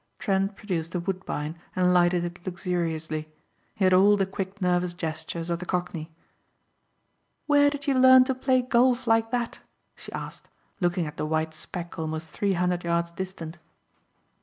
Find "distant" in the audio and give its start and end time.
13.11-13.59